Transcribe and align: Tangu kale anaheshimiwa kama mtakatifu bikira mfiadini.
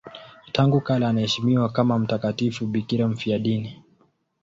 Tangu 0.51 0.81
kale 0.81 1.05
anaheshimiwa 1.07 1.69
kama 1.69 1.99
mtakatifu 1.99 2.67
bikira 2.67 3.07
mfiadini. 3.07 3.83